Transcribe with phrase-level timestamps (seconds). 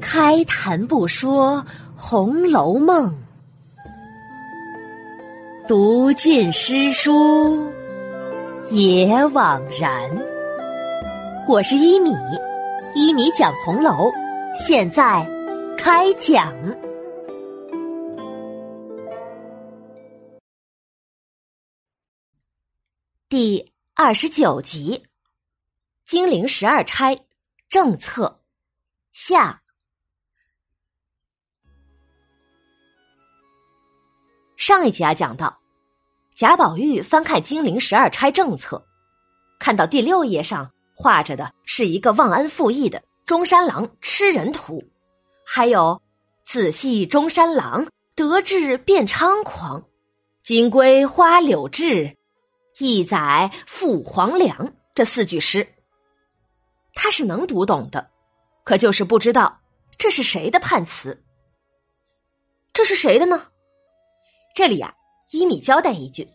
[0.00, 1.56] 开谈不说
[1.96, 3.12] 《红楼梦》，
[5.68, 7.70] 读尽诗书
[8.70, 10.10] 也枉然。
[11.48, 12.14] 我是一米，
[12.94, 14.10] 一米讲红楼，
[14.54, 15.26] 现在
[15.76, 16.52] 开讲。
[23.28, 25.04] 第二十九集：
[26.04, 27.16] 金陵十二钗。
[27.70, 28.42] 政策
[29.12, 29.62] 下。
[34.56, 35.56] 上一集啊，讲到
[36.34, 38.76] 贾宝玉翻看《金陵十二钗政策》，
[39.60, 44.82] 看到第六页上画着的是一个忘恩负义的中山狼吃人图，
[45.46, 46.02] 还有
[46.44, 49.80] “仔细中山狼得志便猖狂，
[50.42, 52.16] 金龟花柳志，
[52.80, 55.64] 一载赴黄粱”这四句诗，
[57.02, 58.10] 他是能读懂的，
[58.62, 59.58] 可就是不知道
[59.96, 61.18] 这是谁的判词，
[62.74, 63.46] 这是谁的呢？
[64.54, 64.94] 这里呀，
[65.30, 66.28] 依米交代一句，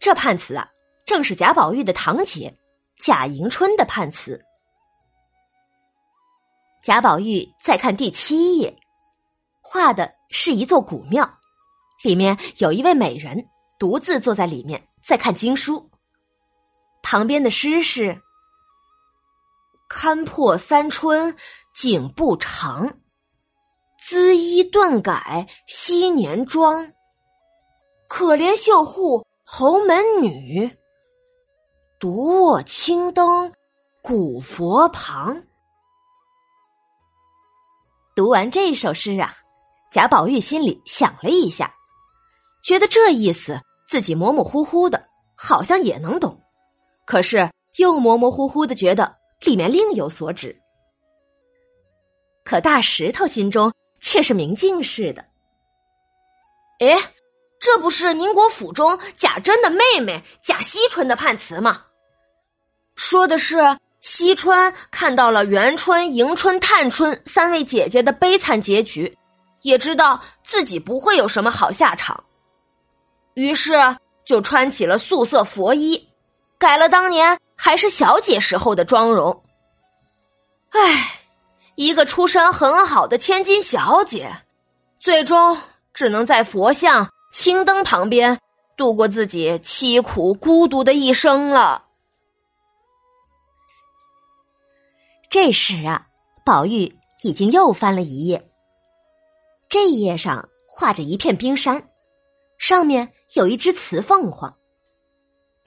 [0.00, 0.68] 这判词啊，
[1.06, 2.52] 正是贾宝玉的堂姐
[2.98, 4.44] 贾迎春的判词。
[6.82, 8.76] 贾宝玉再看第七页，
[9.62, 11.38] 画的是一座古庙，
[12.02, 13.46] 里面有一位美人
[13.78, 15.88] 独自坐在里面在看经书，
[17.00, 18.20] 旁边的诗是
[19.88, 21.36] ：“勘破三春
[21.74, 22.98] 景不长，
[23.98, 26.92] 滋衣顿改昔年妆。”
[28.08, 30.78] 可怜绣户侯门女，
[32.00, 33.52] 独卧青灯
[34.02, 35.42] 古佛旁。
[38.16, 39.36] 读完这首诗啊，
[39.92, 41.74] 贾宝玉心里想了一下，
[42.64, 46.40] 觉得这意思自己模模糊糊的，好像也能懂，
[47.04, 50.56] 可是又模模糊糊的觉得里面另有所指。
[52.44, 55.24] 可大石头心中却是明镜似的，
[56.80, 57.12] 哎。
[57.60, 61.82] 这不是宁国府中贾珍的妹妹贾惜春的判词吗？
[62.94, 63.56] 说的是
[64.00, 69.12] 惜春看到了元春、迎春、探春三位姐姐的悲惨结局，
[69.62, 72.22] 也知道自己不会有什么好下场，
[73.34, 73.72] 于是
[74.24, 76.07] 就穿起了素色佛衣，
[76.58, 79.42] 改了当年还是小姐时候的妆容。
[80.70, 81.20] 唉，
[81.76, 84.30] 一个出身很好的千金小姐，
[85.00, 85.56] 最终
[85.94, 87.08] 只能在佛像。
[87.30, 88.40] 青灯旁边
[88.74, 91.84] 度过自己凄苦孤独的一生了。
[95.28, 96.06] 这时啊，
[96.44, 98.48] 宝玉已经又翻了一页。
[99.68, 101.86] 这一页上画着一片冰山，
[102.56, 104.57] 上面有一只雌凤凰。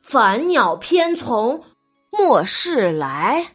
[0.00, 1.62] 凡鸟偏从
[2.10, 3.54] 末世来，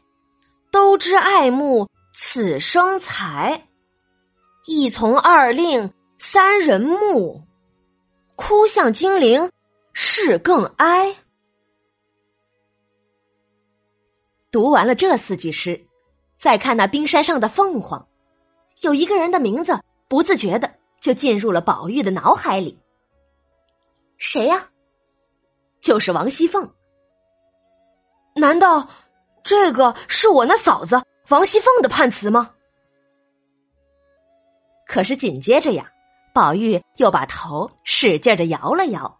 [0.71, 3.67] 都知爱慕此生才。”
[4.67, 7.41] 一从二令三人木，
[8.35, 9.51] 哭向金陵
[9.91, 11.15] 事更哀。
[14.51, 15.87] 读完了这四句诗，
[16.37, 18.07] 再看那冰山上的凤凰，
[18.81, 22.79] 有一个人的名字，不自觉的就进入了宝玉的脑海里。
[24.17, 24.69] 谁呀？
[25.81, 26.73] 就是王熙凤。
[28.35, 28.87] 难道
[29.43, 32.53] 这个是我那嫂子王熙凤的判词吗？
[34.85, 35.91] 可是紧接着呀，
[36.33, 39.19] 宝玉又把头使劲的摇了摇。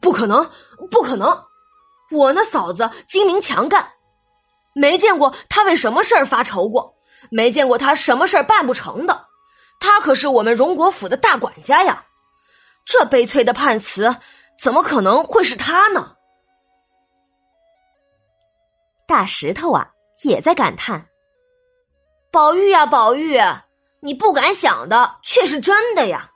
[0.00, 0.50] 不可能，
[0.90, 1.44] 不可能！
[2.10, 3.92] 我那嫂子精明强干，
[4.74, 6.94] 没见过她为什么事儿发愁过，
[7.30, 9.27] 没见过她什么事儿办不成的。
[9.80, 12.04] 他可是我们荣国府的大管家呀！
[12.84, 14.16] 这悲催的判词，
[14.60, 16.14] 怎么可能会是他呢？
[19.06, 19.90] 大石头啊，
[20.22, 21.06] 也在感叹
[22.32, 23.38] ：“宝玉呀，宝玉！”
[24.00, 26.30] 你不敢想的却是真的呀，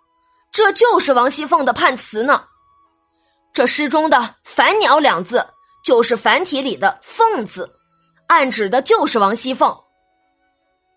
[0.51, 2.45] 这就是王熙凤的判词呢。
[3.55, 5.47] 这诗中的“凡鸟”两字，
[5.85, 7.71] 就是繁体里的“凤”字，
[8.27, 9.73] 暗指的就是王熙凤。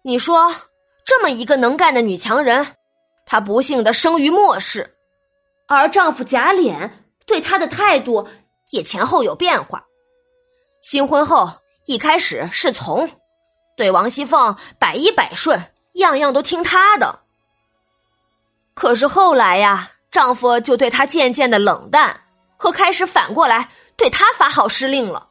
[0.04, 0.54] 你说，
[1.06, 2.76] 这么一个能干的女强人，
[3.26, 4.98] 她不幸的生于末世，
[5.68, 6.92] 而丈夫贾琏
[7.26, 8.28] 对她的态度
[8.72, 9.86] 也前后有变化。
[10.82, 11.50] 新婚后
[11.86, 13.10] 一开始是从，
[13.78, 15.72] 对王熙凤百依百顺。
[15.96, 17.20] 样样都听她的，
[18.74, 22.20] 可是后来呀，丈夫就对她渐渐的冷淡，
[22.58, 25.30] 和开始反过来对她发号施令了。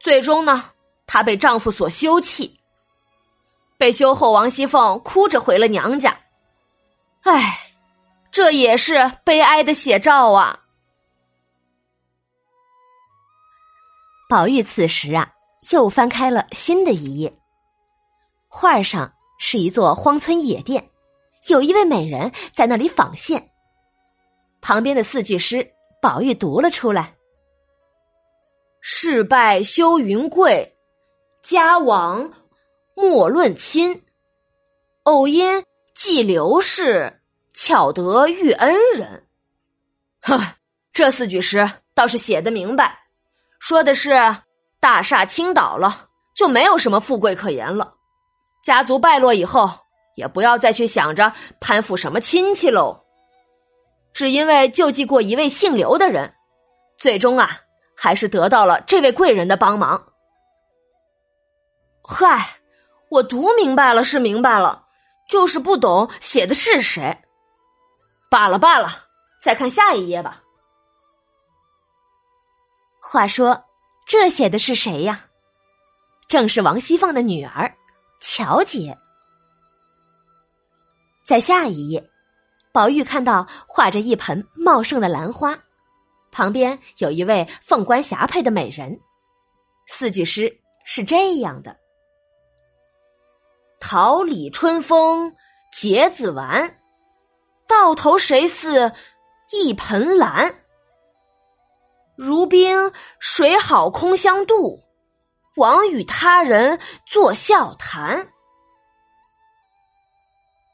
[0.00, 0.70] 最终呢，
[1.06, 2.61] 她被丈夫所休弃，
[3.82, 6.16] 被休后，王熙凤哭着回了娘家。
[7.22, 7.72] 唉，
[8.30, 10.60] 这也是悲哀的写照啊。
[14.28, 15.32] 宝玉此时啊，
[15.72, 17.32] 又翻开了新的一页。
[18.46, 20.88] 画上是一座荒村野店，
[21.48, 23.50] 有一位美人在那里纺线。
[24.60, 25.68] 旁边的四句诗，
[26.00, 27.16] 宝玉读了出来
[28.80, 30.76] ：“事败休云贵，
[31.42, 32.32] 家亡
[32.94, 34.04] 莫论亲。
[35.04, 37.20] 偶因寄刘氏，
[37.52, 39.26] 巧得遇恩人。”
[40.22, 40.38] 呵，
[40.92, 42.96] 这四句诗倒是写的明白，
[43.58, 44.36] 说的是
[44.78, 47.94] 大厦倾倒了，就没有什么富贵可言了。
[48.62, 49.68] 家族败落以后，
[50.14, 53.02] 也不要再去想着攀附什么亲戚喽。
[54.12, 56.32] 只因为救济过一位姓刘的人，
[56.98, 57.58] 最终啊，
[57.96, 60.00] 还是得到了这位贵人的帮忙。
[62.04, 62.60] 嗨，
[63.12, 64.86] 我读明白了是明白了，
[65.28, 67.14] 就是不懂写的是谁。
[68.30, 69.04] 罢了罢了，
[69.42, 70.42] 再看下一页吧。
[73.02, 73.66] 话说，
[74.06, 75.26] 这写的是谁呀？
[76.26, 77.70] 正是王熙凤的女儿。
[78.18, 78.96] 乔姐，
[81.26, 82.08] 在下一页，
[82.72, 85.58] 宝玉看到画着一盆茂盛的兰花，
[86.30, 88.98] 旁边有一位凤冠霞帔的美人。
[89.86, 90.50] 四句诗
[90.86, 91.76] 是这样的
[93.84, 95.34] ：“桃李春风
[95.72, 96.78] 结子完，
[97.66, 98.92] 到头谁似
[99.50, 100.54] 一盆兰？
[102.14, 104.80] 如冰水好空相妒。”
[105.56, 108.28] 枉与他人作笑谈。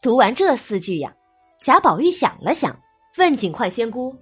[0.02, 1.12] 读完这四句呀，
[1.62, 2.78] 贾宝玉想了想，
[3.16, 4.14] 问警幻仙姑：“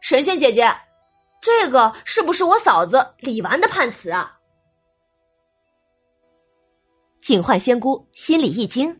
[0.00, 0.72] 神仙姐姐，
[1.42, 4.38] 这个是不是我嫂子李纨的判词啊？”
[7.24, 8.94] 警幻仙姑心里一惊：“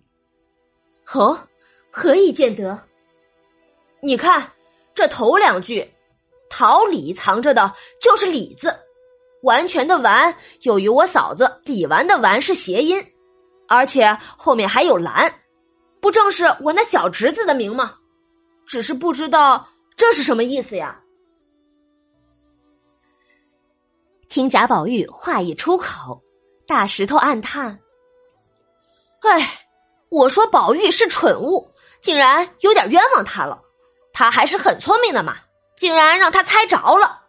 [1.12, 1.38] 哦，
[1.90, 2.82] 何以见得？
[4.00, 4.50] 你看
[4.94, 5.86] 这头两句，
[6.48, 8.74] 桃李藏着的就是李字。”
[9.44, 12.98] 完全的完，又与我嫂子李纨的完是谐音，
[13.68, 15.30] 而且后面还有兰，
[16.00, 17.94] 不正是我那小侄子的名吗？
[18.64, 20.98] 只是不知道这是什么意思呀。
[24.30, 26.22] 听贾宝玉话一出口，
[26.66, 27.78] 大石头暗叹
[29.28, 29.66] ：“哎，
[30.08, 33.60] 我说宝玉是蠢物，竟然有点冤枉他了。
[34.12, 35.36] 他还是很聪明的嘛，
[35.76, 37.22] 竟然让他猜着了。”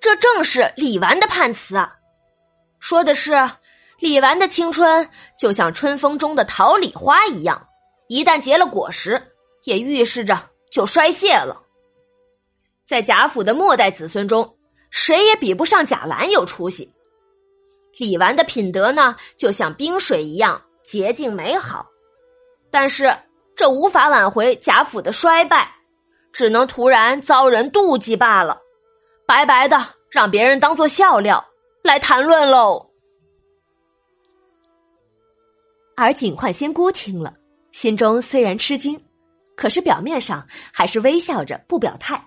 [0.00, 1.94] 这正是李纨的判词啊，
[2.78, 3.50] 说的是
[3.98, 5.06] 李纨的青春
[5.38, 7.68] 就像春风中的桃李花一样，
[8.08, 9.22] 一旦结了果实，
[9.64, 11.60] 也预示着就衰谢了。
[12.86, 14.56] 在贾府的末代子孙中，
[14.90, 16.92] 谁也比不上贾兰有出息。
[17.98, 21.86] 李纨的品德呢，就像冰水一样洁净美好，
[22.68, 23.16] 但是
[23.54, 25.72] 这无法挽回贾府的衰败，
[26.32, 28.60] 只能突然遭人妒忌罢了。
[29.24, 29.78] 白白的
[30.10, 31.44] 让别人当做笑料
[31.84, 32.90] 来谈论喽。
[35.94, 37.34] 而警幻仙姑听了，
[37.70, 39.00] 心中虽然吃惊，
[39.54, 42.20] 可是表面上还是微笑着不表态。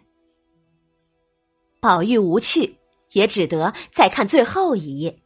[1.82, 2.80] 宝玉无趣，
[3.12, 5.22] 也只得再看最后一页，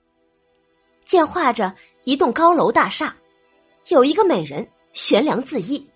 [1.05, 3.15] 见画着一栋高楼大厦，
[3.89, 5.89] 有一个美人悬梁自缢，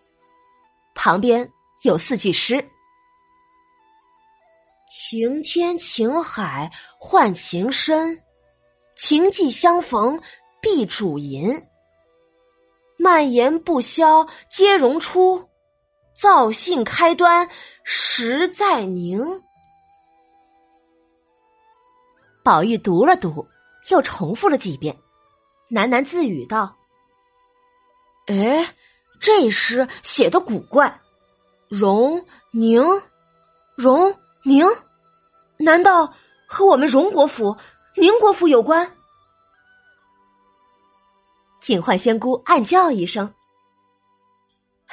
[0.95, 1.49] 旁边
[1.83, 2.63] 有四句诗。
[4.87, 8.17] 情天情海换情深，
[8.95, 10.21] 情既相逢
[10.61, 11.61] 必主淫。
[12.97, 15.49] 蔓延不消皆容出，
[16.13, 17.49] 造性开端
[17.83, 19.19] 实在宁。
[22.41, 23.45] 宝玉读了读，
[23.89, 24.95] 又重复了几遍，
[25.69, 26.73] 喃喃自语道
[28.27, 28.75] ：“哎，
[29.19, 30.99] 这诗写的古怪，
[31.69, 32.83] 荣宁，
[33.75, 34.65] 荣。”宁，
[35.57, 36.11] 难道
[36.47, 37.55] 和我们荣国府、
[37.95, 38.91] 宁国府有关？
[41.61, 43.31] 警幻仙姑暗叫一声：“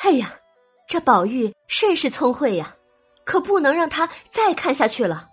[0.04, 0.35] 哎呀，
[0.87, 2.76] 这宝玉甚是聪慧呀！
[3.25, 5.26] 可不能让他再看下去了。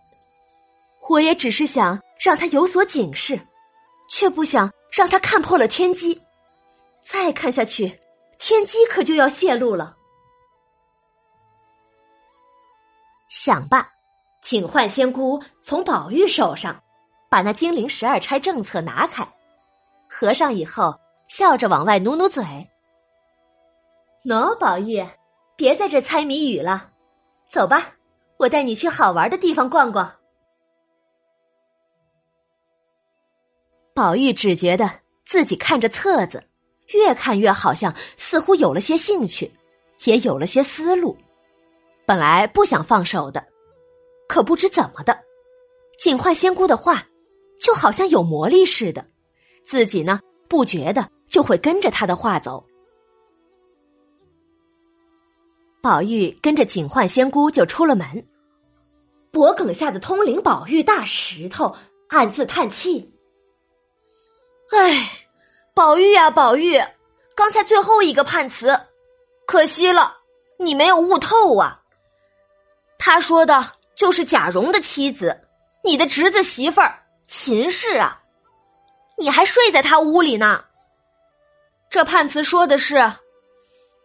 [1.09, 3.37] 我也只是想让他有所警示，
[4.09, 6.21] 却不想让他看破了天机。
[7.05, 7.99] 再看下去，
[8.39, 9.95] 天机可就要泄露了。”
[13.29, 13.87] 想罢。
[14.41, 16.79] 请幻仙姑从宝玉手上
[17.29, 19.27] 把那金陵十二钗政策拿开，
[20.07, 22.43] 合上以后，笑着往外努努嘴。
[24.23, 25.03] 喏，宝玉，
[25.55, 26.91] 别在这猜谜语了，
[27.49, 27.95] 走吧，
[28.37, 30.15] 我带你去好玩的地方逛逛。
[33.95, 36.47] 宝玉只觉得自己看着册子，
[36.93, 39.51] 越看越好像似乎有了些兴趣，
[40.05, 41.17] 也有了些思路，
[42.05, 43.43] 本来不想放手的。
[44.27, 45.17] 可不知怎么的，
[45.97, 47.07] 警幻仙姑的话
[47.59, 49.05] 就好像有魔力似的，
[49.63, 52.65] 自己呢不觉得就会跟着他的话走。
[55.81, 58.27] 宝玉跟着警幻仙姑就出了门，
[59.31, 61.75] 脖梗下的通灵宝玉大石头
[62.09, 63.13] 暗自叹气
[64.73, 65.24] ：“哎，
[65.75, 66.81] 宝玉呀，宝玉，
[67.35, 68.79] 刚才最后一个判词，
[69.45, 70.15] 可惜了，
[70.57, 71.77] 你没有悟透啊。
[72.97, 75.37] 他说的就是贾蓉的妻子，
[75.83, 78.21] 你的侄子媳妇儿。”秦氏啊，
[79.17, 80.63] 你还睡在他屋里呢。
[81.89, 83.11] 这判词说的是，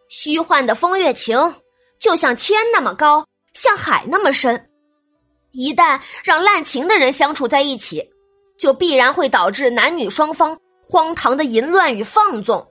[0.09, 1.55] 虚幻的风月情
[1.99, 4.69] 就像天那么高，像海那么深。
[5.51, 8.03] 一旦让滥情的人相处在一起，
[8.57, 10.59] 就必然会导致男女双方
[10.91, 12.67] 荒唐的淫乱与放纵。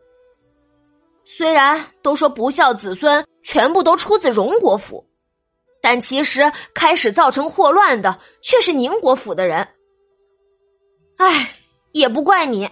[1.25, 5.03] 虽然都说不孝子孙全部都出自荣国府，
[5.81, 9.67] 但其实开始造成祸乱的却是宁国府的人。
[11.17, 11.51] 哎，
[11.93, 12.69] 也不怪你，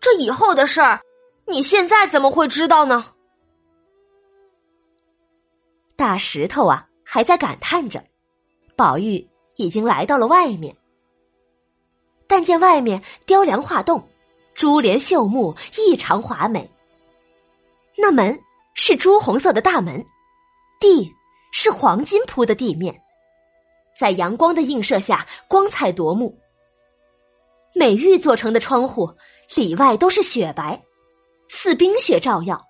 [0.00, 1.02] 这以后的事儿，
[1.46, 3.12] 你现在怎么会知道呢？
[5.96, 8.02] 大石头啊，还在感叹着，
[8.74, 10.74] 宝玉已经来到了外面。
[12.26, 14.08] 但见外面雕梁画栋，
[14.58, 16.68] 珠帘绣幕，异常华美。
[17.96, 18.36] 那门
[18.74, 20.04] 是朱红色的大门，
[20.80, 21.08] 地
[21.52, 23.00] 是黄金铺的地面，
[23.96, 26.36] 在阳光的映射下，光彩夺目。
[27.72, 29.08] 美玉做成的窗户，
[29.54, 30.82] 里外都是雪白，
[31.48, 32.60] 似冰雪照耀。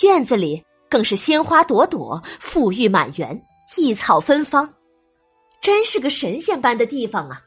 [0.00, 3.38] 院子里更是鲜花朵朵，馥郁满园，
[3.76, 4.72] 异草芬芳，
[5.60, 7.42] 真是个神仙般的地方啊！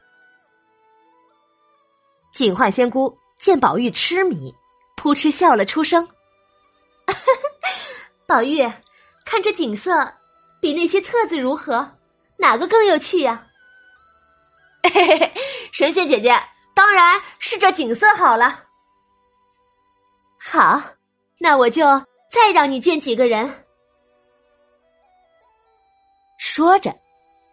[2.32, 4.54] 警幻仙姑见宝玉痴迷，
[4.96, 6.08] 扑哧笑了出声
[8.26, 8.62] ：“宝玉，
[9.24, 10.12] 看这景色，
[10.60, 11.98] 比那些册子如何？
[12.36, 13.46] 哪个更有趣呀？”
[14.82, 15.32] 嘿嘿嘿，
[15.72, 16.40] 神仙姐姐
[16.74, 18.64] 当然是这景色好了。
[20.38, 20.82] 好，
[21.38, 21.84] 那我就
[22.30, 23.64] 再让你见几个人。
[26.38, 26.94] 说着，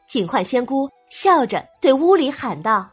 [0.08, 2.90] 警幻仙姑笑着对屋里喊道：“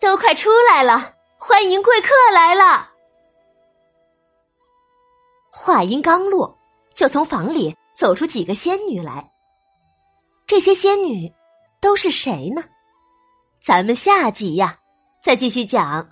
[0.00, 2.90] 都快出来了，欢迎贵客来了。”
[5.52, 6.58] 话音刚落，
[6.94, 9.30] 就从房里走出几个仙女来。
[10.46, 11.30] 这些仙女
[11.80, 12.64] 都是谁呢？
[13.62, 14.74] 咱们下集呀，
[15.22, 16.08] 再继续讲。